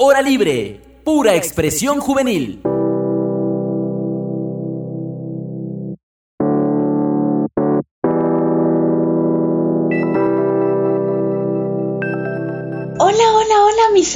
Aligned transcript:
Hora 0.00 0.22
libre, 0.22 0.80
pura 1.02 1.34
expresión 1.34 1.98
juvenil. 1.98 2.62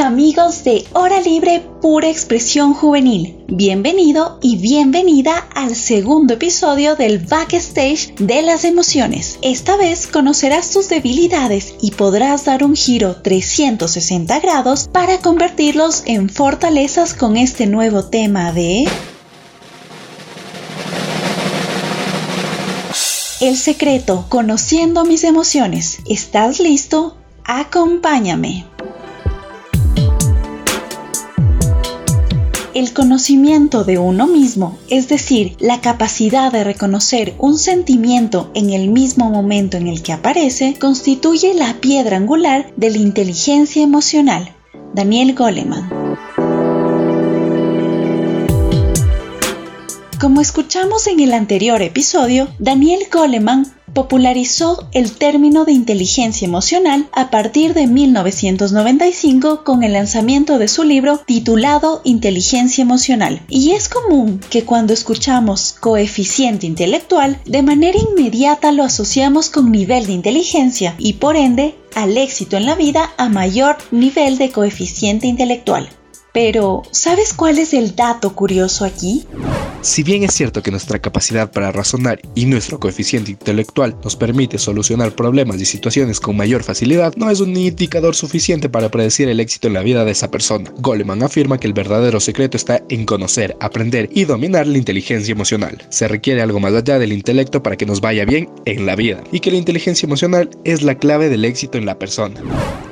Amigos 0.00 0.64
de 0.64 0.84
Hora 0.92 1.20
Libre 1.20 1.62
Pura 1.80 2.08
Expresión 2.08 2.72
Juvenil. 2.72 3.44
Bienvenido 3.48 4.38
y 4.40 4.56
bienvenida 4.56 5.46
al 5.54 5.74
segundo 5.74 6.34
episodio 6.34 6.94
del 6.94 7.18
Backstage 7.18 8.14
de 8.16 8.42
las 8.42 8.64
emociones. 8.64 9.38
Esta 9.42 9.76
vez 9.76 10.06
conocerás 10.06 10.70
tus 10.70 10.88
debilidades 10.88 11.74
y 11.82 11.90
podrás 11.90 12.44
dar 12.44 12.64
un 12.64 12.74
giro 12.74 13.16
360 13.22 14.40
grados 14.40 14.88
para 14.90 15.18
convertirlos 15.18 16.04
en 16.06 16.28
fortalezas 16.28 17.12
con 17.12 17.36
este 17.36 17.66
nuevo 17.66 18.04
tema 18.04 18.52
de... 18.52 18.88
El 23.40 23.56
secreto, 23.56 24.26
conociendo 24.28 25.04
mis 25.04 25.24
emociones. 25.24 25.98
¿Estás 26.08 26.60
listo? 26.60 27.16
Acompáñame. 27.44 28.64
El 32.74 32.94
conocimiento 32.94 33.84
de 33.84 33.98
uno 33.98 34.26
mismo, 34.26 34.78
es 34.88 35.06
decir, 35.06 35.56
la 35.60 35.82
capacidad 35.82 36.50
de 36.50 36.64
reconocer 36.64 37.34
un 37.36 37.58
sentimiento 37.58 38.50
en 38.54 38.70
el 38.70 38.88
mismo 38.88 39.28
momento 39.28 39.76
en 39.76 39.88
el 39.88 40.02
que 40.02 40.14
aparece, 40.14 40.76
constituye 40.80 41.52
la 41.52 41.74
piedra 41.80 42.16
angular 42.16 42.72
de 42.76 42.88
la 42.88 42.96
inteligencia 42.96 43.82
emocional. 43.82 44.54
Daniel 44.94 45.34
Goleman. 45.34 46.16
Como 50.18 50.40
escuchamos 50.40 51.06
en 51.08 51.20
el 51.20 51.34
anterior 51.34 51.82
episodio, 51.82 52.48
Daniel 52.58 53.00
Goleman 53.12 53.66
popularizó 53.92 54.88
el 54.92 55.12
término 55.12 55.64
de 55.64 55.72
inteligencia 55.72 56.46
emocional 56.46 57.08
a 57.12 57.30
partir 57.30 57.74
de 57.74 57.86
1995 57.86 59.64
con 59.64 59.82
el 59.82 59.92
lanzamiento 59.92 60.58
de 60.58 60.68
su 60.68 60.84
libro 60.84 61.18
titulado 61.18 62.00
Inteligencia 62.04 62.82
Emocional. 62.82 63.42
Y 63.48 63.72
es 63.72 63.88
común 63.88 64.40
que 64.50 64.64
cuando 64.64 64.92
escuchamos 64.92 65.72
coeficiente 65.72 66.66
intelectual, 66.66 67.38
de 67.44 67.62
manera 67.62 67.98
inmediata 67.98 68.72
lo 68.72 68.84
asociamos 68.84 69.50
con 69.50 69.70
nivel 69.70 70.06
de 70.06 70.12
inteligencia 70.12 70.94
y 70.98 71.14
por 71.14 71.36
ende 71.36 71.74
al 71.94 72.16
éxito 72.16 72.56
en 72.56 72.66
la 72.66 72.74
vida 72.74 73.12
a 73.16 73.28
mayor 73.28 73.76
nivel 73.90 74.38
de 74.38 74.50
coeficiente 74.50 75.26
intelectual. 75.26 75.88
Pero, 76.32 76.82
¿sabes 76.90 77.34
cuál 77.34 77.58
es 77.58 77.74
el 77.74 77.94
dato 77.94 78.34
curioso 78.34 78.86
aquí? 78.86 79.26
Si 79.82 80.02
bien 80.02 80.22
es 80.22 80.32
cierto 80.32 80.62
que 80.62 80.70
nuestra 80.70 81.00
capacidad 81.00 81.50
para 81.50 81.72
razonar 81.72 82.20
y 82.34 82.46
nuestro 82.46 82.78
coeficiente 82.78 83.32
intelectual 83.32 83.96
nos 84.02 84.16
permite 84.16 84.56
solucionar 84.56 85.12
problemas 85.14 85.60
y 85.60 85.66
situaciones 85.66 86.20
con 86.20 86.36
mayor 86.36 86.62
facilidad, 86.62 87.14
no 87.16 87.28
es 87.30 87.40
un 87.40 87.54
indicador 87.56 88.14
suficiente 88.14 88.70
para 88.70 88.90
predecir 88.90 89.28
el 89.28 89.40
éxito 89.40 89.66
en 89.66 89.74
la 89.74 89.82
vida 89.82 90.04
de 90.04 90.12
esa 90.12 90.30
persona. 90.30 90.72
Goleman 90.78 91.22
afirma 91.22 91.58
que 91.58 91.66
el 91.66 91.74
verdadero 91.74 92.20
secreto 92.20 92.56
está 92.56 92.80
en 92.88 93.04
conocer, 93.04 93.56
aprender 93.60 94.08
y 94.12 94.24
dominar 94.24 94.66
la 94.66 94.78
inteligencia 94.78 95.32
emocional. 95.32 95.82
Se 95.90 96.08
requiere 96.08 96.40
algo 96.40 96.60
más 96.60 96.72
allá 96.72 96.98
del 96.98 97.12
intelecto 97.12 97.62
para 97.62 97.76
que 97.76 97.84
nos 97.84 98.00
vaya 98.00 98.24
bien 98.24 98.48
en 98.64 98.86
la 98.86 98.96
vida 98.96 99.22
y 99.32 99.40
que 99.40 99.50
la 99.50 99.58
inteligencia 99.58 100.06
emocional 100.06 100.48
es 100.64 100.82
la 100.82 100.94
clave 100.94 101.28
del 101.28 101.44
éxito 101.44 101.76
en 101.76 101.86
la 101.86 101.98
persona. 101.98 102.40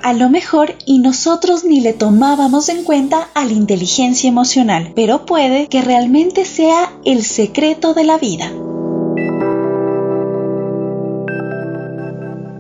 A 0.03 0.13
lo 0.13 0.29
mejor 0.29 0.75
y 0.87 0.99
nosotros 0.99 1.65
ni 1.65 1.81
le 1.81 1.93
tomábamos 1.93 2.69
en 2.69 2.85
cuenta 2.85 3.29
a 3.35 3.45
la 3.45 3.53
inteligencia 3.53 4.29
emocional, 4.29 4.93
pero 4.95 5.27
puede 5.27 5.69
que 5.69 5.83
realmente 5.83 6.45
sea 6.45 6.93
el 7.05 7.23
secreto 7.25 7.95
de 7.95 8.05
la 8.05 8.19
vida. 8.19 8.53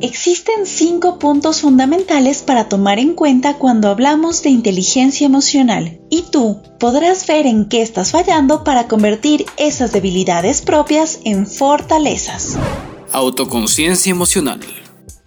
Existen 0.03 0.64
cinco 0.64 1.19
puntos 1.19 1.60
fundamentales 1.60 2.42
para 2.42 2.70
tomar 2.70 2.98
en 2.98 3.14
cuenta 3.14 3.58
cuando 3.58 3.88
hablamos 3.88 4.42
de 4.42 4.48
inteligencia 4.48 5.26
emocional 5.26 6.00
y 6.08 6.22
tú 6.22 6.62
podrás 6.78 7.26
ver 7.26 7.47
en 7.47 7.69
qué 7.69 7.82
estás 7.82 8.12
fallando 8.12 8.64
para 8.64 8.88
convertir 8.88 9.44
esas 9.58 9.92
debilidades 9.92 10.62
propias 10.62 11.20
en 11.25 11.47
fortalezas. 11.47 12.56
Autoconciencia 13.12 14.10
emocional. 14.10 14.60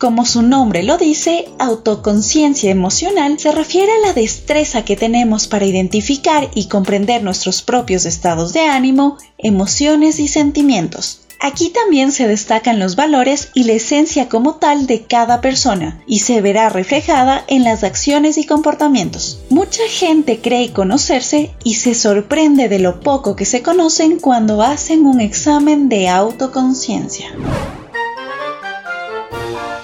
Como 0.03 0.25
su 0.25 0.41
nombre 0.41 0.83
lo 0.83 0.97
dice, 0.97 1.45
autoconciencia 1.59 2.69
emocional 2.69 3.39
se 3.39 3.53
refiere 3.53 3.89
a 3.89 4.07
la 4.07 4.11
destreza 4.11 4.83
que 4.83 4.97
tenemos 4.97 5.47
para 5.47 5.65
identificar 5.65 6.51
y 6.53 6.67
comprender 6.67 7.23
nuestros 7.23 7.61
propios 7.61 8.05
estados 8.05 8.51
de 8.51 8.65
ánimo, 8.65 9.17
emociones 9.37 10.19
y 10.19 10.27
sentimientos. 10.27 11.21
Aquí 11.39 11.69
también 11.69 12.11
se 12.11 12.27
destacan 12.27 12.79
los 12.79 12.97
valores 12.97 13.47
y 13.53 13.63
la 13.63 13.71
esencia 13.75 14.27
como 14.27 14.55
tal 14.55 14.87
de 14.87 15.03
cada 15.03 15.39
persona 15.39 16.03
y 16.05 16.19
se 16.19 16.41
verá 16.41 16.67
reflejada 16.67 17.45
en 17.47 17.63
las 17.63 17.85
acciones 17.85 18.37
y 18.37 18.45
comportamientos. 18.45 19.39
Mucha 19.49 19.83
gente 19.87 20.41
cree 20.41 20.73
conocerse 20.73 21.51
y 21.63 21.75
se 21.75 21.95
sorprende 21.95 22.67
de 22.67 22.79
lo 22.79 22.99
poco 22.99 23.37
que 23.37 23.45
se 23.45 23.61
conocen 23.61 24.19
cuando 24.19 24.63
hacen 24.63 25.05
un 25.05 25.21
examen 25.21 25.87
de 25.87 26.09
autoconciencia. 26.09 27.33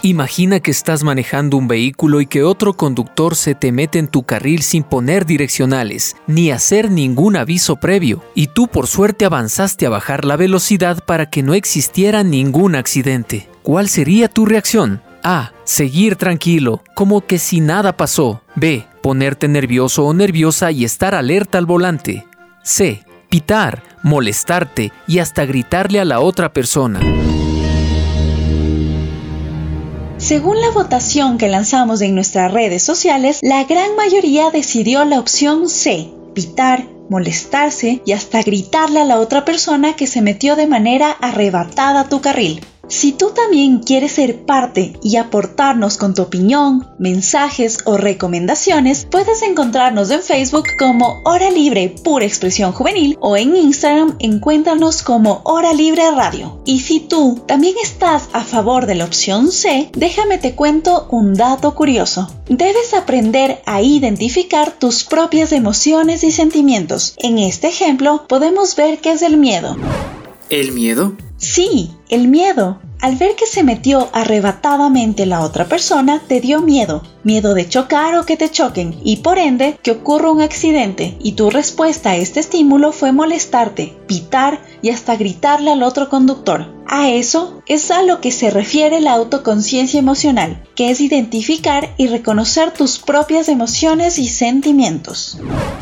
Imagina 0.01 0.61
que 0.61 0.71
estás 0.71 1.03
manejando 1.03 1.57
un 1.57 1.67
vehículo 1.67 2.21
y 2.21 2.25
que 2.25 2.43
otro 2.43 2.73
conductor 2.73 3.35
se 3.35 3.53
te 3.53 3.73
mete 3.73 3.99
en 3.99 4.07
tu 4.07 4.23
carril 4.23 4.61
sin 4.61 4.83
poner 4.83 5.25
direccionales, 5.25 6.15
ni 6.25 6.51
hacer 6.51 6.89
ningún 6.89 7.35
aviso 7.35 7.75
previo, 7.75 8.23
y 8.33 8.47
tú 8.47 8.69
por 8.69 8.87
suerte 8.87 9.25
avanzaste 9.25 9.85
a 9.85 9.89
bajar 9.89 10.23
la 10.23 10.37
velocidad 10.37 11.03
para 11.03 11.29
que 11.29 11.43
no 11.43 11.53
existiera 11.53 12.23
ningún 12.23 12.75
accidente. 12.75 13.49
¿Cuál 13.61 13.89
sería 13.89 14.29
tu 14.29 14.45
reacción? 14.45 15.01
A. 15.21 15.51
Seguir 15.65 16.15
tranquilo, 16.15 16.81
como 16.95 17.25
que 17.25 17.37
si 17.37 17.59
nada 17.59 17.97
pasó. 17.97 18.41
B. 18.55 18.87
Ponerte 19.03 19.49
nervioso 19.49 20.05
o 20.05 20.13
nerviosa 20.13 20.71
y 20.71 20.85
estar 20.85 21.13
alerta 21.13 21.57
al 21.57 21.65
volante. 21.65 22.25
C. 22.63 23.03
Pitar, 23.29 23.83
molestarte 24.01 24.93
y 25.07 25.19
hasta 25.19 25.45
gritarle 25.45 25.99
a 25.99 26.05
la 26.05 26.21
otra 26.21 26.53
persona. 26.53 27.01
Según 30.29 30.61
la 30.61 30.69
votación 30.69 31.39
que 31.39 31.47
lanzamos 31.47 32.01
en 32.01 32.13
nuestras 32.13 32.53
redes 32.53 32.83
sociales, 32.83 33.39
la 33.41 33.63
gran 33.63 33.95
mayoría 33.95 34.51
decidió 34.51 35.03
la 35.03 35.19
opción 35.19 35.67
C, 35.67 36.07
pitar, 36.35 36.85
molestarse 37.09 38.03
y 38.05 38.11
hasta 38.11 38.43
gritarle 38.43 38.99
a 38.99 39.05
la 39.05 39.17
otra 39.17 39.43
persona 39.43 39.95
que 39.95 40.05
se 40.05 40.21
metió 40.21 40.55
de 40.55 40.67
manera 40.67 41.09
arrebatada 41.09 42.01
a 42.01 42.09
tu 42.09 42.21
carril. 42.21 42.61
Si 42.89 43.11
tú 43.11 43.29
también 43.29 43.83
quieres 43.83 44.13
ser 44.13 44.45
parte 44.45 44.93
y 45.03 45.17
aportarnos 45.17 45.97
con 45.97 46.15
tu 46.15 46.23
opinión, 46.23 46.87
mensajes 46.97 47.77
o 47.85 47.97
recomendaciones, 47.97 49.05
puedes 49.11 49.43
encontrarnos 49.43 50.09
en 50.09 50.23
Facebook 50.23 50.65
como 50.79 51.21
Hora 51.23 51.51
Libre 51.51 51.93
Pura 52.03 52.25
Expresión 52.25 52.71
Juvenil 52.71 53.15
o 53.21 53.37
en 53.37 53.55
Instagram 53.55 54.15
encuéntranos 54.17 55.03
como 55.03 55.41
Hora 55.43 55.71
Libre 55.75 56.09
Radio. 56.09 56.63
Y 56.65 56.79
si 56.79 56.99
tú 56.99 57.39
también 57.45 57.75
estás 57.83 58.27
a 58.33 58.43
favor 58.43 58.87
de 58.87 58.95
la 58.95 59.05
opción 59.05 59.51
C, 59.51 59.91
déjame 59.95 60.39
te 60.39 60.55
cuento 60.55 61.07
un 61.11 61.35
dato 61.35 61.75
curioso. 61.75 62.33
Debes 62.49 62.95
aprender 62.95 63.61
a 63.67 63.83
identificar 63.83 64.71
tus 64.71 65.03
propias 65.03 65.51
emociones 65.51 66.23
y 66.23 66.31
sentimientos. 66.31 67.13
En 67.19 67.37
este 67.37 67.67
ejemplo 67.67 68.25
podemos 68.27 68.75
ver 68.75 68.97
qué 68.97 69.11
es 69.11 69.21
el 69.21 69.37
miedo. 69.37 69.77
¿El 70.49 70.71
miedo? 70.71 71.13
Sí, 71.51 71.89
el 72.09 72.27
miedo. 72.27 72.79
Al 73.01 73.15
ver 73.15 73.35
que 73.35 73.47
se 73.47 73.63
metió 73.63 74.09
arrebatadamente 74.13 75.25
la 75.25 75.41
otra 75.41 75.65
persona, 75.65 76.21
te 76.27 76.41
dio 76.41 76.61
miedo. 76.61 77.01
Miedo 77.23 77.55
de 77.55 77.67
chocar 77.67 78.15
o 78.19 78.25
que 78.25 78.37
te 78.37 78.51
choquen 78.51 78.99
y 79.03 79.17
por 79.17 79.39
ende 79.39 79.79
que 79.81 79.89
ocurra 79.89 80.29
un 80.31 80.41
accidente. 80.41 81.17
Y 81.19 81.31
tu 81.31 81.49
respuesta 81.49 82.11
a 82.11 82.17
este 82.17 82.39
estímulo 82.39 82.91
fue 82.91 83.13
molestarte, 83.13 83.97
pitar 84.05 84.61
y 84.83 84.91
hasta 84.91 85.15
gritarle 85.15 85.71
al 85.71 85.81
otro 85.81 86.07
conductor. 86.07 86.67
A 86.85 87.09
eso 87.09 87.63
es 87.65 87.89
a 87.89 88.03
lo 88.03 88.21
que 88.21 88.31
se 88.31 88.51
refiere 88.51 89.01
la 89.01 89.13
autoconciencia 89.13 89.99
emocional, 89.99 90.63
que 90.75 90.91
es 90.91 91.01
identificar 91.01 91.95
y 91.97 92.05
reconocer 92.07 92.73
tus 92.73 92.99
propias 92.99 93.49
emociones 93.49 94.19
y 94.19 94.27
sentimientos. 94.27 95.39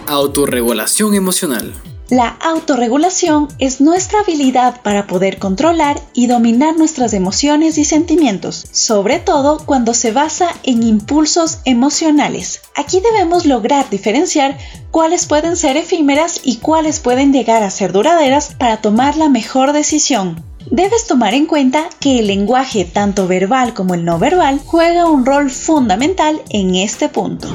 Autorregulación 0.08 1.14
emocional. 1.14 1.74
La 2.10 2.30
autorregulación 2.30 3.50
es 3.60 3.82
nuestra 3.82 4.22
habilidad 4.22 4.82
para 4.82 5.08
poder 5.08 5.40
controlar 5.40 6.00
y 6.14 6.28
dominar 6.28 6.78
nuestras 6.78 7.14
emociones 7.14 7.78
y 7.78 7.84
sentimientos, 7.84 8.66
sobre 8.72 9.20
todo 9.20 9.58
cuando 9.66 9.94
se 9.94 10.14
basa 10.14 10.52
en 10.64 10.84
impulsos 10.84 11.60
emocionales. 11.66 12.62
Aquí 12.78 13.02
debemos 13.02 13.46
lograr 13.46 13.90
diferenciar 13.90 14.58
cuáles 14.90 15.26
pueden 15.26 15.58
ser 15.58 15.76
efímeras 15.76 16.40
y 16.46 16.58
cuáles 16.58 17.02
pueden 17.02 17.34
llegar 17.34 17.62
a 17.62 17.70
ser 17.70 17.92
duraderas 17.92 18.56
para 18.58 18.78
tomar 18.78 19.18
la 19.18 19.28
mejor 19.28 19.74
decisión. 19.74 20.42
Debes 20.72 21.08
tomar 21.08 21.34
en 21.34 21.46
cuenta 21.46 21.90
que 22.00 22.20
el 22.20 22.28
lenguaje 22.28 22.86
tanto 22.86 23.28
verbal 23.28 23.74
como 23.74 23.96
el 23.96 24.06
no 24.06 24.18
verbal 24.18 24.62
juega 24.66 25.10
un 25.10 25.26
rol 25.26 25.52
fundamental 25.52 26.42
en 26.52 26.76
este 26.76 27.10
punto. 27.10 27.50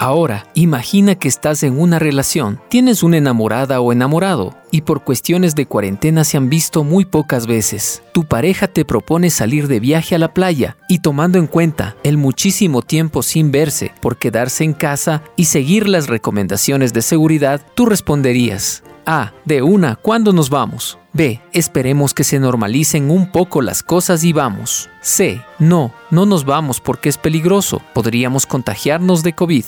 Ahora, 0.00 0.46
imagina 0.54 1.16
que 1.16 1.26
estás 1.26 1.64
en 1.64 1.80
una 1.80 1.98
relación, 1.98 2.60
tienes 2.68 3.02
una 3.02 3.16
enamorada 3.16 3.80
o 3.80 3.92
enamorado, 3.92 4.54
y 4.70 4.82
por 4.82 5.02
cuestiones 5.02 5.56
de 5.56 5.66
cuarentena 5.66 6.22
se 6.22 6.36
han 6.36 6.48
visto 6.48 6.84
muy 6.84 7.04
pocas 7.04 7.48
veces. 7.48 8.04
Tu 8.12 8.24
pareja 8.24 8.68
te 8.68 8.84
propone 8.84 9.30
salir 9.30 9.66
de 9.66 9.80
viaje 9.80 10.14
a 10.14 10.18
la 10.18 10.32
playa, 10.32 10.76
y 10.88 11.00
tomando 11.00 11.38
en 11.38 11.48
cuenta 11.48 11.96
el 12.04 12.16
muchísimo 12.16 12.82
tiempo 12.82 13.24
sin 13.24 13.50
verse 13.50 13.90
por 14.00 14.18
quedarse 14.18 14.62
en 14.62 14.72
casa 14.72 15.24
y 15.34 15.46
seguir 15.46 15.88
las 15.88 16.06
recomendaciones 16.06 16.92
de 16.92 17.02
seguridad, 17.02 17.60
tú 17.74 17.84
responderías, 17.84 18.84
A. 19.10 19.32
De 19.46 19.62
una, 19.62 19.96
¿cuándo 19.96 20.34
nos 20.34 20.50
vamos? 20.50 20.98
B. 21.14 21.40
Esperemos 21.54 22.12
que 22.12 22.24
se 22.24 22.38
normalicen 22.38 23.10
un 23.10 23.32
poco 23.32 23.62
las 23.62 23.82
cosas 23.82 24.22
y 24.22 24.34
vamos. 24.34 24.90
C. 25.00 25.40
No, 25.58 25.94
no 26.10 26.26
nos 26.26 26.44
vamos 26.44 26.82
porque 26.82 27.08
es 27.08 27.16
peligroso. 27.16 27.80
Podríamos 27.94 28.44
contagiarnos 28.44 29.22
de 29.22 29.32
COVID. 29.32 29.64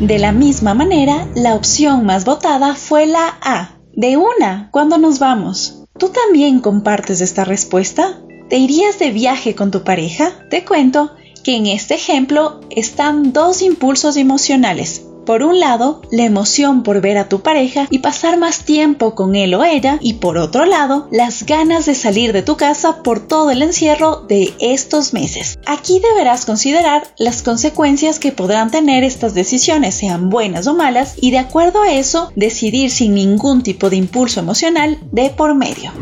De 0.00 0.18
la 0.20 0.30
misma 0.30 0.74
manera, 0.74 1.26
la 1.34 1.56
opción 1.56 2.06
más 2.06 2.24
votada 2.24 2.76
fue 2.76 3.06
la 3.06 3.36
A. 3.42 3.80
De 3.92 4.16
una, 4.16 4.68
¿cuándo 4.70 4.96
nos 4.96 5.18
vamos? 5.18 5.82
¿Tú 5.98 6.10
también 6.10 6.60
compartes 6.60 7.20
esta 7.20 7.44
respuesta? 7.44 8.20
¿Te 8.48 8.58
irías 8.58 9.00
de 9.00 9.10
viaje 9.10 9.56
con 9.56 9.72
tu 9.72 9.82
pareja? 9.82 10.30
Te 10.50 10.64
cuento 10.64 11.16
que 11.42 11.56
en 11.56 11.66
este 11.66 11.94
ejemplo 11.94 12.60
están 12.70 13.32
dos 13.32 13.62
impulsos 13.62 14.16
emocionales, 14.16 15.05
por 15.26 15.42
un 15.42 15.60
lado, 15.60 16.00
la 16.10 16.24
emoción 16.24 16.82
por 16.82 17.02
ver 17.02 17.18
a 17.18 17.28
tu 17.28 17.40
pareja 17.40 17.86
y 17.90 17.98
pasar 17.98 18.38
más 18.38 18.64
tiempo 18.64 19.14
con 19.14 19.34
él 19.34 19.52
o 19.54 19.64
ella, 19.64 19.98
y 20.00 20.14
por 20.14 20.38
otro 20.38 20.64
lado, 20.64 21.08
las 21.10 21.44
ganas 21.44 21.84
de 21.84 21.94
salir 21.94 22.32
de 22.32 22.42
tu 22.42 22.56
casa 22.56 23.02
por 23.02 23.20
todo 23.20 23.50
el 23.50 23.60
encierro 23.60 24.24
de 24.26 24.54
estos 24.60 25.12
meses. 25.12 25.58
Aquí 25.66 26.00
deberás 26.00 26.46
considerar 26.46 27.08
las 27.18 27.42
consecuencias 27.42 28.18
que 28.18 28.32
podrán 28.32 28.70
tener 28.70 29.04
estas 29.04 29.34
decisiones, 29.34 29.94
sean 29.94 30.30
buenas 30.30 30.66
o 30.66 30.74
malas, 30.74 31.14
y 31.20 31.32
de 31.32 31.38
acuerdo 31.38 31.82
a 31.82 31.92
eso, 31.92 32.32
decidir 32.36 32.90
sin 32.90 33.14
ningún 33.14 33.62
tipo 33.62 33.90
de 33.90 33.96
impulso 33.96 34.40
emocional 34.40 34.98
de 35.12 35.28
por 35.30 35.54
medio. 35.54 35.92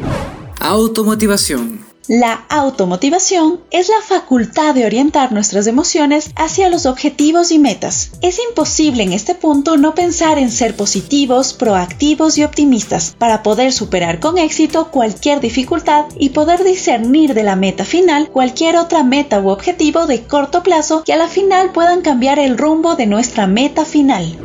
Automotivación. 0.61 1.84
La 2.07 2.45
automotivación 2.51 3.61
es 3.71 3.89
la 3.89 4.03
facultad 4.03 4.75
de 4.75 4.85
orientar 4.85 5.33
nuestras 5.33 5.67
emociones 5.67 6.33
hacia 6.37 6.69
los 6.69 6.85
objetivos 6.85 7.51
y 7.51 7.59
metas. 7.59 8.11
Es 8.21 8.39
imposible 8.47 9.05
en 9.05 9.15
este 9.15 9.35
punto 9.35 9.79
no 9.79 9.95
pensar 9.95 10.39
en 10.39 10.51
ser 10.51 10.77
positivos, 10.77 11.55
proactivos 11.55 12.37
y 12.37 12.45
optimistas 12.45 13.17
para 13.19 13.43
poder 13.43 13.73
superar 13.73 14.21
con 14.21 14.37
éxito 14.37 14.91
cualquier 14.91 15.41
dificultad 15.41 16.05
y 16.19 16.29
poder 16.29 16.63
discernir 16.63 17.33
de 17.33 17.43
la 17.43 17.57
meta 17.57 17.87
final 17.87 18.29
cualquier 18.29 18.77
otra 18.77 19.03
meta 19.03 19.41
u 19.41 19.49
objetivo 19.49 20.07
de 20.07 20.25
corto 20.25 20.63
plazo 20.63 21.05
que 21.05 21.15
a 21.15 21.17
la 21.17 21.29
final 21.29 21.73
puedan 21.73 22.03
cambiar 22.03 22.39
el 22.39 22.59
rumbo 22.59 22.97
de 22.97 23.07
nuestra 23.07 23.47
meta 23.47 23.87
final. 23.87 24.37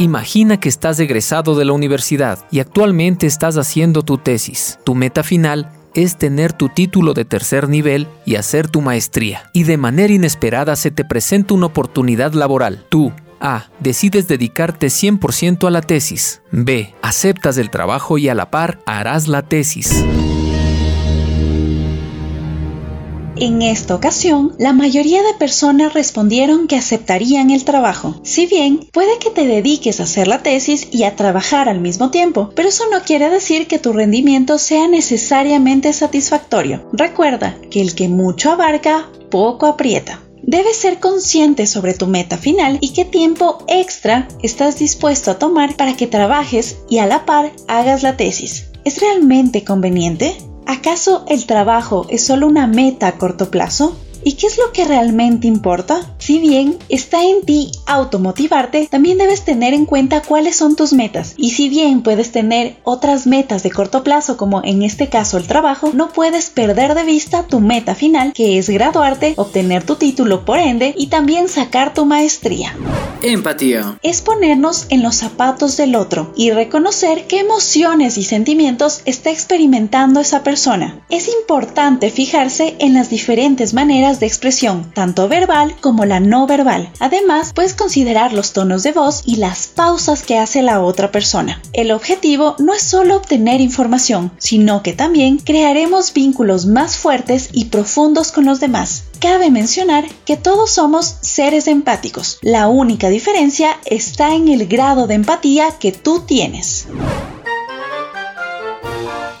Imagina 0.00 0.60
que 0.60 0.68
estás 0.68 1.00
egresado 1.00 1.56
de 1.56 1.64
la 1.64 1.72
universidad 1.72 2.38
y 2.52 2.60
actualmente 2.60 3.26
estás 3.26 3.56
haciendo 3.56 4.02
tu 4.02 4.16
tesis. 4.18 4.78
Tu 4.84 4.94
meta 4.94 5.24
final 5.24 5.72
es 5.92 6.16
tener 6.16 6.52
tu 6.52 6.68
título 6.68 7.14
de 7.14 7.24
tercer 7.24 7.68
nivel 7.68 8.06
y 8.24 8.36
hacer 8.36 8.68
tu 8.68 8.80
maestría. 8.80 9.50
Y 9.52 9.64
de 9.64 9.76
manera 9.76 10.12
inesperada 10.12 10.76
se 10.76 10.92
te 10.92 11.04
presenta 11.04 11.54
una 11.54 11.66
oportunidad 11.66 12.32
laboral. 12.32 12.86
Tú, 12.88 13.12
A. 13.40 13.66
Decides 13.80 14.28
dedicarte 14.28 14.86
100% 14.86 15.66
a 15.66 15.70
la 15.70 15.80
tesis. 15.80 16.42
B. 16.52 16.94
Aceptas 17.02 17.58
el 17.58 17.70
trabajo 17.70 18.18
y 18.18 18.28
a 18.28 18.36
la 18.36 18.52
par 18.52 18.78
harás 18.86 19.26
la 19.26 19.42
tesis. 19.42 20.04
En 23.40 23.62
esta 23.62 23.94
ocasión, 23.94 24.56
la 24.58 24.72
mayoría 24.72 25.22
de 25.22 25.32
personas 25.38 25.94
respondieron 25.94 26.66
que 26.66 26.74
aceptarían 26.74 27.50
el 27.50 27.64
trabajo. 27.64 28.20
Si 28.24 28.46
bien 28.46 28.80
puede 28.92 29.18
que 29.20 29.30
te 29.30 29.46
dediques 29.46 30.00
a 30.00 30.04
hacer 30.04 30.26
la 30.26 30.42
tesis 30.42 30.88
y 30.90 31.04
a 31.04 31.14
trabajar 31.14 31.68
al 31.68 31.80
mismo 31.80 32.10
tiempo, 32.10 32.50
pero 32.56 32.68
eso 32.68 32.84
no 32.90 33.00
quiere 33.02 33.30
decir 33.30 33.68
que 33.68 33.78
tu 33.78 33.92
rendimiento 33.92 34.58
sea 34.58 34.88
necesariamente 34.88 35.92
satisfactorio. 35.92 36.88
Recuerda 36.92 37.56
que 37.70 37.80
el 37.80 37.94
que 37.94 38.08
mucho 38.08 38.50
abarca, 38.50 39.08
poco 39.30 39.66
aprieta. 39.66 40.20
Debes 40.42 40.76
ser 40.76 40.98
consciente 40.98 41.68
sobre 41.68 41.94
tu 41.94 42.08
meta 42.08 42.38
final 42.38 42.78
y 42.80 42.92
qué 42.92 43.04
tiempo 43.04 43.62
extra 43.68 44.26
estás 44.42 44.80
dispuesto 44.80 45.30
a 45.30 45.38
tomar 45.38 45.76
para 45.76 45.94
que 45.94 46.08
trabajes 46.08 46.78
y 46.90 46.98
a 46.98 47.06
la 47.06 47.24
par 47.24 47.52
hagas 47.68 48.02
la 48.02 48.16
tesis. 48.16 48.66
¿Es 48.84 49.00
realmente 49.00 49.62
conveniente? 49.62 50.36
¿Acaso 50.70 51.24
el 51.28 51.46
trabajo 51.46 52.04
es 52.10 52.26
solo 52.26 52.46
una 52.46 52.66
meta 52.66 53.06
a 53.06 53.16
corto 53.16 53.50
plazo? 53.50 53.96
¿Y 54.24 54.32
qué 54.32 54.46
es 54.46 54.58
lo 54.58 54.72
que 54.72 54.84
realmente 54.84 55.46
importa? 55.46 56.00
Si 56.18 56.38
bien 56.38 56.76
está 56.88 57.22
en 57.24 57.42
ti 57.44 57.70
automotivarte, 57.86 58.88
también 58.90 59.18
debes 59.18 59.44
tener 59.44 59.74
en 59.74 59.86
cuenta 59.86 60.22
cuáles 60.22 60.56
son 60.56 60.76
tus 60.76 60.92
metas. 60.92 61.34
Y 61.36 61.50
si 61.50 61.68
bien 61.68 62.02
puedes 62.02 62.32
tener 62.32 62.76
otras 62.84 63.26
metas 63.26 63.62
de 63.62 63.70
corto 63.70 64.04
plazo, 64.04 64.36
como 64.36 64.62
en 64.64 64.82
este 64.82 65.08
caso 65.08 65.38
el 65.38 65.46
trabajo, 65.46 65.90
no 65.94 66.12
puedes 66.12 66.50
perder 66.50 66.94
de 66.94 67.04
vista 67.04 67.44
tu 67.44 67.60
meta 67.60 67.94
final, 67.94 68.32
que 68.32 68.58
es 68.58 68.68
graduarte, 68.68 69.34
obtener 69.36 69.84
tu 69.84 69.96
título 69.96 70.44
por 70.44 70.58
ende 70.58 70.94
y 70.96 71.06
también 71.06 71.48
sacar 71.48 71.94
tu 71.94 72.04
maestría. 72.04 72.76
Empatía. 73.22 73.98
Es 74.02 74.20
ponernos 74.20 74.86
en 74.90 75.02
los 75.02 75.16
zapatos 75.16 75.76
del 75.76 75.96
otro 75.96 76.32
y 76.36 76.50
reconocer 76.50 77.26
qué 77.26 77.40
emociones 77.40 78.16
y 78.16 78.24
sentimientos 78.24 79.02
está 79.04 79.30
experimentando 79.30 80.20
esa 80.20 80.42
persona. 80.42 81.00
Es 81.08 81.28
importante 81.28 82.10
fijarse 82.10 82.76
en 82.78 82.94
las 82.94 83.10
diferentes 83.10 83.74
maneras 83.74 84.07
de 84.14 84.26
expresión, 84.26 84.90
tanto 84.94 85.28
verbal 85.28 85.76
como 85.80 86.06
la 86.06 86.18
no 86.20 86.46
verbal. 86.46 86.90
Además, 86.98 87.52
puedes 87.54 87.74
considerar 87.74 88.32
los 88.32 88.54
tonos 88.54 88.82
de 88.82 88.92
voz 88.92 89.22
y 89.26 89.36
las 89.36 89.66
pausas 89.66 90.22
que 90.22 90.38
hace 90.38 90.62
la 90.62 90.80
otra 90.80 91.12
persona. 91.12 91.60
El 91.74 91.90
objetivo 91.90 92.56
no 92.58 92.72
es 92.72 92.82
solo 92.82 93.16
obtener 93.16 93.60
información, 93.60 94.32
sino 94.38 94.82
que 94.82 94.94
también 94.94 95.36
crearemos 95.36 96.14
vínculos 96.14 96.66
más 96.66 96.96
fuertes 96.96 97.50
y 97.52 97.66
profundos 97.66 98.32
con 98.32 98.46
los 98.46 98.60
demás. 98.60 99.04
Cabe 99.20 99.50
mencionar 99.50 100.06
que 100.24 100.36
todos 100.36 100.70
somos 100.70 101.16
seres 101.20 101.66
empáticos. 101.66 102.38
La 102.40 102.68
única 102.68 103.08
diferencia 103.10 103.78
está 103.84 104.34
en 104.34 104.48
el 104.48 104.66
grado 104.66 105.06
de 105.06 105.14
empatía 105.14 105.72
que 105.78 105.92
tú 105.92 106.20
tienes. 106.20 106.86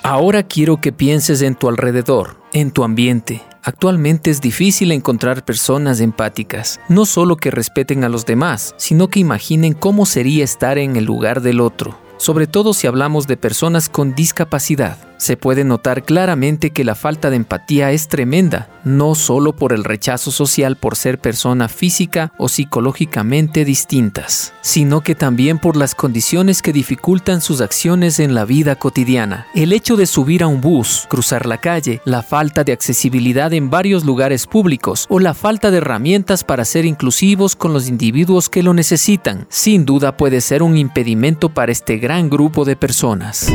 Ahora 0.02 0.42
quiero 0.42 0.80
que 0.80 0.90
pienses 0.90 1.42
en 1.42 1.54
tu 1.54 1.68
alrededor, 1.68 2.38
en 2.54 2.70
tu 2.70 2.82
ambiente, 2.82 3.42
Actualmente 3.62 4.30
es 4.30 4.40
difícil 4.40 4.92
encontrar 4.92 5.44
personas 5.44 6.00
empáticas, 6.00 6.80
no 6.88 7.06
solo 7.06 7.36
que 7.36 7.50
respeten 7.50 8.04
a 8.04 8.08
los 8.08 8.24
demás, 8.24 8.74
sino 8.76 9.08
que 9.08 9.20
imaginen 9.20 9.74
cómo 9.74 10.06
sería 10.06 10.44
estar 10.44 10.78
en 10.78 10.96
el 10.96 11.04
lugar 11.04 11.40
del 11.40 11.60
otro, 11.60 11.98
sobre 12.18 12.46
todo 12.46 12.72
si 12.74 12.86
hablamos 12.86 13.26
de 13.26 13.36
personas 13.36 13.88
con 13.88 14.14
discapacidad. 14.14 15.07
Se 15.18 15.36
puede 15.36 15.64
notar 15.64 16.04
claramente 16.04 16.70
que 16.70 16.84
la 16.84 16.94
falta 16.94 17.28
de 17.28 17.36
empatía 17.36 17.90
es 17.90 18.06
tremenda, 18.06 18.70
no 18.84 19.16
solo 19.16 19.54
por 19.54 19.72
el 19.72 19.82
rechazo 19.82 20.30
social 20.30 20.76
por 20.76 20.94
ser 20.94 21.18
persona 21.18 21.68
física 21.68 22.32
o 22.38 22.48
psicológicamente 22.48 23.64
distintas, 23.64 24.54
sino 24.62 25.00
que 25.00 25.16
también 25.16 25.58
por 25.58 25.76
las 25.76 25.96
condiciones 25.96 26.62
que 26.62 26.72
dificultan 26.72 27.40
sus 27.40 27.60
acciones 27.60 28.20
en 28.20 28.34
la 28.34 28.44
vida 28.44 28.76
cotidiana. 28.76 29.48
El 29.56 29.72
hecho 29.72 29.96
de 29.96 30.06
subir 30.06 30.44
a 30.44 30.46
un 30.46 30.60
bus, 30.60 31.06
cruzar 31.08 31.46
la 31.46 31.58
calle, 31.58 32.00
la 32.04 32.22
falta 32.22 32.62
de 32.62 32.72
accesibilidad 32.72 33.52
en 33.52 33.70
varios 33.70 34.04
lugares 34.04 34.46
públicos 34.46 35.06
o 35.08 35.18
la 35.18 35.34
falta 35.34 35.72
de 35.72 35.78
herramientas 35.78 36.44
para 36.44 36.64
ser 36.64 36.84
inclusivos 36.84 37.56
con 37.56 37.72
los 37.72 37.88
individuos 37.88 38.48
que 38.48 38.62
lo 38.62 38.72
necesitan, 38.72 39.46
sin 39.48 39.84
duda 39.84 40.16
puede 40.16 40.40
ser 40.40 40.62
un 40.62 40.78
impedimento 40.78 41.48
para 41.48 41.72
este 41.72 41.98
gran 41.98 42.30
grupo 42.30 42.64
de 42.64 42.76
personas. 42.76 43.48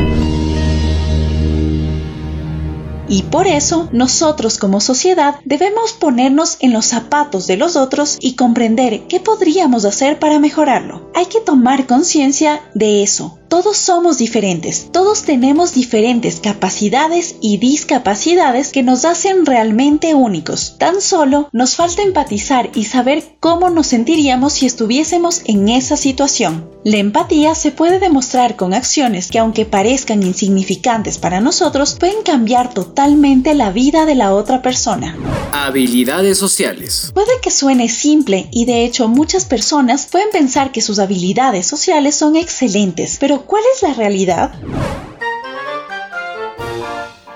Y 3.08 3.22
por 3.22 3.46
eso 3.46 3.88
nosotros 3.92 4.58
como 4.58 4.80
sociedad 4.80 5.36
debemos 5.44 5.92
ponernos 5.92 6.56
en 6.60 6.72
los 6.72 6.86
zapatos 6.86 7.46
de 7.46 7.56
los 7.56 7.76
otros 7.76 8.18
y 8.20 8.34
comprender 8.34 9.06
qué 9.08 9.20
podríamos 9.20 9.84
hacer 9.84 10.18
para 10.18 10.38
mejorarlo. 10.38 11.10
Hay 11.14 11.26
que 11.26 11.40
tomar 11.40 11.86
conciencia 11.86 12.60
de 12.74 13.02
eso, 13.02 13.38
todos 13.54 13.76
somos 13.76 14.18
diferentes, 14.18 14.88
todos 14.90 15.22
tenemos 15.22 15.74
diferentes 15.74 16.40
capacidades 16.40 17.36
y 17.40 17.58
discapacidades 17.58 18.72
que 18.72 18.82
nos 18.82 19.04
hacen 19.04 19.46
realmente 19.46 20.12
únicos. 20.12 20.76
Tan 20.78 21.00
solo 21.00 21.50
nos 21.52 21.76
falta 21.76 22.02
empatizar 22.02 22.70
y 22.74 22.86
saber 22.86 23.22
cómo 23.38 23.70
nos 23.70 23.86
sentiríamos 23.86 24.54
si 24.54 24.66
estuviésemos 24.66 25.42
en 25.44 25.68
esa 25.68 25.96
situación. 25.96 26.68
La 26.84 26.96
empatía 26.96 27.54
se 27.54 27.70
puede 27.70 28.00
demostrar 28.00 28.56
con 28.56 28.74
acciones 28.74 29.28
que 29.28 29.38
aunque 29.38 29.64
parezcan 29.64 30.22
insignificantes 30.22 31.18
para 31.18 31.40
nosotros, 31.40 31.96
pueden 31.98 32.22
cambiar 32.24 32.74
totalmente 32.74 32.93
la 33.54 33.70
vida 33.70 34.06
de 34.06 34.14
la 34.14 34.32
otra 34.32 34.62
persona. 34.62 35.16
Habilidades 35.52 36.38
sociales. 36.38 37.10
Puede 37.12 37.40
que 37.42 37.50
suene 37.50 37.88
simple 37.88 38.48
y 38.50 38.64
de 38.64 38.84
hecho 38.84 39.08
muchas 39.08 39.44
personas 39.44 40.06
pueden 40.10 40.30
pensar 40.30 40.72
que 40.72 40.80
sus 40.80 40.98
habilidades 40.98 41.66
sociales 41.66 42.14
son 42.14 42.36
excelentes, 42.36 43.18
pero 43.18 43.42
¿cuál 43.42 43.62
es 43.74 43.82
la 43.82 43.94
realidad? 43.94 44.54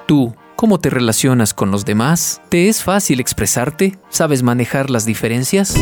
Tú 0.07 0.33
¿Cómo 0.59 0.81
te 0.81 0.91
relacionas 0.91 1.55
con 1.55 1.71
los 1.71 1.85
demás? 1.85 2.41
¿Te 2.49 2.69
es 2.69 2.83
fácil 2.83 3.21
expresarte? 3.21 3.97
¿Sabes 4.09 4.43
manejar 4.43 4.91
las 4.91 5.05
diferencias? 5.05 5.77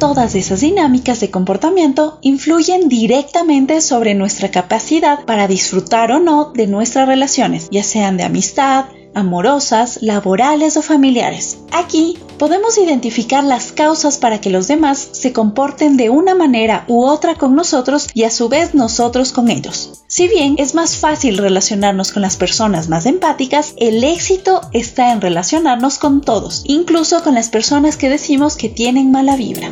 Todas 0.00 0.34
esas 0.34 0.62
dinámicas 0.62 1.20
de 1.20 1.30
comportamiento 1.30 2.18
influyen 2.22 2.88
directamente 2.88 3.82
sobre 3.82 4.14
nuestra 4.14 4.50
capacidad 4.50 5.26
para 5.26 5.46
disfrutar 5.46 6.10
o 6.10 6.18
no 6.18 6.52
de 6.54 6.66
nuestras 6.66 7.06
relaciones, 7.06 7.68
ya 7.70 7.82
sean 7.82 8.16
de 8.16 8.22
amistad, 8.22 8.86
amorosas, 9.14 9.98
laborales 10.02 10.76
o 10.76 10.82
familiares. 10.82 11.58
Aquí 11.72 12.18
podemos 12.38 12.78
identificar 12.78 13.44
las 13.44 13.72
causas 13.72 14.18
para 14.18 14.40
que 14.40 14.50
los 14.50 14.68
demás 14.68 15.08
se 15.12 15.32
comporten 15.32 15.96
de 15.96 16.10
una 16.10 16.34
manera 16.34 16.84
u 16.88 17.04
otra 17.04 17.34
con 17.34 17.54
nosotros 17.54 18.08
y 18.14 18.24
a 18.24 18.30
su 18.30 18.48
vez 18.48 18.74
nosotros 18.74 19.32
con 19.32 19.50
ellos. 19.50 20.02
Si 20.06 20.28
bien 20.28 20.56
es 20.58 20.74
más 20.74 20.96
fácil 20.96 21.38
relacionarnos 21.38 22.12
con 22.12 22.22
las 22.22 22.36
personas 22.36 22.88
más 22.88 23.06
empáticas, 23.06 23.74
el 23.76 24.02
éxito 24.02 24.62
está 24.72 25.12
en 25.12 25.20
relacionarnos 25.20 25.98
con 25.98 26.20
todos, 26.20 26.62
incluso 26.66 27.22
con 27.22 27.34
las 27.34 27.48
personas 27.48 27.96
que 27.96 28.08
decimos 28.08 28.56
que 28.56 28.68
tienen 28.68 29.10
mala 29.10 29.36
vibra. 29.36 29.70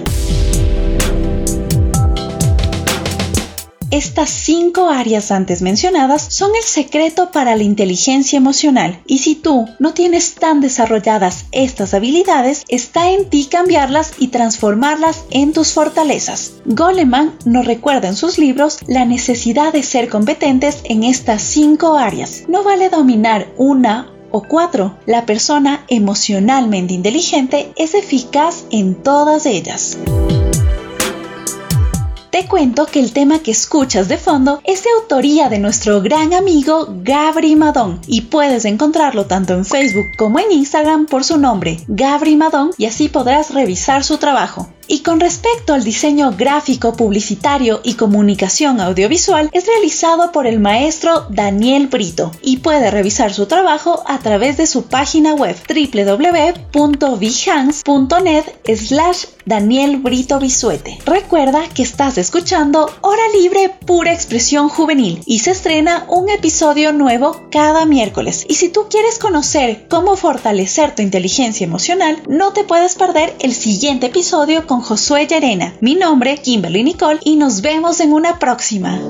Estas 3.91 4.29
cinco 4.29 4.91
áreas 4.91 5.31
antes 5.31 5.63
mencionadas 5.63 6.27
son 6.29 6.51
el 6.55 6.63
secreto 6.63 7.31
para 7.31 7.57
la 7.57 7.63
inteligencia 7.63 8.37
emocional 8.37 9.01
y 9.07 9.19
si 9.19 9.35
tú 9.35 9.67
no 9.79 9.95
tienes 9.95 10.35
tan 10.35 10.61
desarrolladas 10.61 11.47
estas 11.53 11.95
habilidades, 11.95 12.65
está 12.69 13.11
en 13.11 13.31
ti 13.31 13.47
cambiarlas 13.51 14.13
y 14.19 14.29
transformarlas 14.29 15.25
en 15.31 15.55
tus 15.55 15.73
fortalezas. 15.73 16.53
Goleman 16.67 17.33
nos 17.47 17.65
recuerda 17.65 18.09
en 18.09 18.17
sus 18.17 18.37
libros 18.37 18.79
la 18.87 19.07
necesidad 19.07 19.73
de 19.73 19.83
ser 19.83 20.11
competentes 20.11 20.81
en 20.85 21.03
estas 21.03 21.41
cinco 21.41 21.97
áreas. 21.97 22.43
No 22.47 22.63
vale 22.63 22.91
dominar 22.91 23.49
una 23.57 24.13
o 24.31 24.43
cuatro. 24.43 24.99
La 25.07 25.25
persona 25.25 25.87
emocionalmente 25.89 26.93
inteligente 26.93 27.73
es 27.77 27.95
eficaz 27.95 28.65
en 28.71 29.03
todas 29.03 29.47
ellas. 29.47 29.97
Te 32.31 32.47
cuento 32.47 32.85
que 32.85 33.01
el 33.01 33.15
tema 33.15 33.39
que 33.39 33.53
escuchas 33.53 34.07
de 34.07 34.19
fondo 34.19 34.61
es 34.65 34.85
de 34.85 34.91
autoría 35.01 35.49
de 35.49 35.59
nuestro 35.59 36.03
gran 36.03 36.35
amigo 36.35 36.87
Gabri 37.03 37.57
Madón 37.57 38.01
y 38.07 38.23
puedes 38.23 38.67
encontrarlo 38.67 39.25
tanto 39.25 39.55
en 39.55 39.65
Facebook 39.65 40.09
como 40.19 40.39
en 40.39 40.53
Instagram 40.53 41.07
por 41.07 41.25
su 41.25 41.39
nombre, 41.39 41.81
Gabri 41.89 42.37
Madón, 42.37 42.73
y 42.77 42.85
así 42.85 43.09
podrás 43.09 43.55
revisar 43.55 44.05
su 44.05 44.19
trabajo. 44.19 44.69
Y 44.89 45.01
con 45.01 45.21
respecto 45.21 45.75
al 45.75 45.85
diseño 45.85 46.33
gráfico, 46.37 46.95
publicitario 46.95 47.81
y 47.85 47.95
comunicación 47.95 48.81
audiovisual, 48.81 49.51
es 49.53 49.67
realizado 49.67 50.33
por 50.33 50.47
el 50.47 50.61
maestro 50.61 51.27
Daniel 51.29 51.89
Brito 51.89 52.33
y 52.41 52.57
puede 52.57 52.91
revisar 52.91 53.35
su 53.35 53.45
trabajo 53.47 54.03
a 54.07 54.19
través 54.19 54.57
de 54.57 54.67
su 54.67 54.85
página 54.85 55.35
web 55.35 55.55
www.behance.net 55.69 58.45
slash 58.77 59.25
Daniel 59.45 59.97
Brito 59.97 60.39
Bisuete. 60.39 60.99
Recuerda 61.07 61.69
que 61.71 61.83
estás 61.83 62.19
escuchando 62.19 62.91
Hora 63.01 63.23
Libre 63.33 63.75
Pura 63.87 64.13
Expresión 64.13 64.69
Juvenil 64.69 65.23
y 65.25 65.39
se 65.39 65.53
estrena 65.53 66.05
un 66.09 66.29
episodio 66.29 66.93
nuevo 66.93 67.49
cada 67.51 67.87
miércoles. 67.87 68.45
Y 68.47 68.57
si 68.57 68.69
tú 68.69 68.89
quieres 68.91 69.19
conocer 69.19 69.87
cómo 69.89 70.17
fortalecer 70.17 70.95
tu 70.95 71.01
inteligencia 71.01 71.65
emocional, 71.65 72.23
no 72.29 72.53
te 72.53 72.65
puedes 72.65 72.95
perder 72.95 73.35
el 73.41 73.55
siguiente 73.55 74.07
episodio 74.07 74.67
con 74.67 74.78
Josué 74.81 75.27
Llerena. 75.27 75.75
Mi 75.81 75.95
nombre, 75.95 76.39
Kimberly 76.39 76.83
Nicole, 76.83 77.21
y 77.25 77.37
nos 77.37 77.63
vemos 77.63 78.01
en 78.01 78.13
una 78.13 78.39
próxima. 78.39 79.01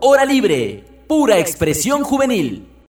Hora 0.00 0.24
libre, 0.24 0.84
pura 1.06 1.38
expresión 1.38 2.02
juvenil. 2.02 2.71